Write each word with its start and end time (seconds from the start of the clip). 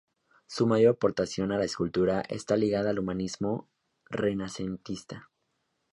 Su 0.47 0.65
mayor 0.65 0.95
aportación 0.95 1.51
a 1.51 1.59
la 1.59 1.65
escultura 1.65 2.21
está 2.21 2.57
ligada 2.57 2.89
al 2.89 2.97
humanismo 2.97 3.69
renacentista. 4.09 5.29